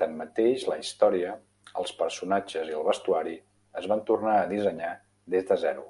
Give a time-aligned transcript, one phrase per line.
[0.00, 1.32] Tanmateix, la història,
[1.82, 3.34] els personatges i el vestuari
[3.82, 4.92] es van tornar a dissenyar
[5.36, 5.88] des de zero.